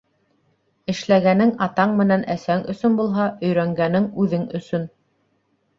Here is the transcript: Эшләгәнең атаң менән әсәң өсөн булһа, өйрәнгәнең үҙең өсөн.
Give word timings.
Эшләгәнең 0.93 1.51
атаң 1.67 1.93
менән 1.99 2.25
әсәң 2.37 2.65
өсөн 2.75 2.99
булһа, 3.03 3.29
өйрәнгәнең 3.47 4.13
үҙең 4.27 4.53
өсөн. 4.63 4.93